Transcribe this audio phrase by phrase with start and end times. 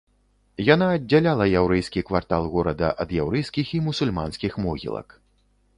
[0.73, 5.07] Яна аддзяляла яўрэйскі квартал горада ад яўрэйскіх і мусульманскіх могілак.